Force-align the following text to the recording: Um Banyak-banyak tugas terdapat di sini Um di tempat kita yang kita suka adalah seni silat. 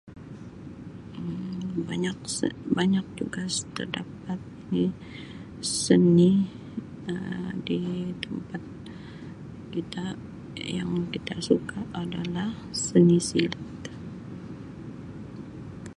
Um 1.13 1.85
Banyak-banyak 1.89 3.05
tugas 3.21 3.53
terdapat 3.77 4.39
di 4.73 4.85
sini 5.83 6.31
Um 7.11 7.49
di 7.67 7.81
tempat 8.23 8.63
kita 9.73 10.05
yang 10.77 10.91
kita 11.13 11.35
suka 11.49 11.79
adalah 12.03 12.49
seni 12.83 13.19
silat. 13.27 13.55